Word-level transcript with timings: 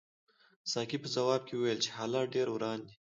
ساقي 0.71 0.97
په 1.03 1.09
ځواب 1.15 1.41
کې 1.47 1.53
وویل 1.55 1.79
چې 1.83 1.89
حالات 1.97 2.27
ډېر 2.35 2.47
وران 2.51 2.79
دي. 2.85 2.93